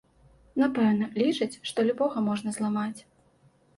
[0.61, 2.99] Напэўна, лічаць, што любога можна зламаць.